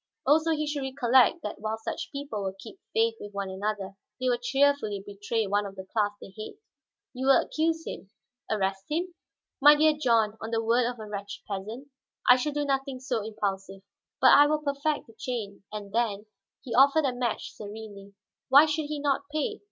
Also 0.25 0.49
he 0.55 0.65
should 0.65 0.81
recollect 0.81 1.43
that 1.43 1.59
while 1.61 1.77
such 1.77 2.11
people 2.11 2.41
will 2.41 2.55
keep 2.57 2.79
faith 2.91 3.13
with 3.19 3.35
one 3.35 3.51
another, 3.51 3.97
they 4.19 4.27
will 4.29 4.39
cheerfully 4.41 5.03
betray 5.05 5.45
one 5.45 5.63
of 5.63 5.75
the 5.75 5.85
class 5.93 6.09
they 6.19 6.33
hate." 6.35 6.57
"You 7.13 7.27
will 7.27 7.39
accuse 7.39 7.85
him, 7.85 8.09
arrest 8.49 8.85
him?" 8.89 9.13
"My 9.61 9.75
dear 9.75 9.93
John, 9.95 10.39
on 10.41 10.49
the 10.49 10.63
word 10.63 10.87
of 10.89 10.97
a 10.99 11.05
wretched 11.05 11.43
peasant? 11.47 11.89
I 12.27 12.35
shall 12.37 12.51
do 12.51 12.65
nothing 12.65 12.99
so 12.99 13.23
impulsive. 13.23 13.83
But, 14.19 14.31
I 14.33 14.47
will 14.47 14.63
perfect 14.63 15.05
the 15.05 15.13
chain, 15.15 15.65
and 15.71 15.93
then" 15.93 16.25
He 16.63 16.73
offered 16.73 17.05
a 17.05 17.13
match 17.13 17.53
serenely. 17.53 18.15
"Why 18.49 18.65
should 18.65 18.85
he 18.85 18.97
not 18.99 19.29
pay? 19.31 19.59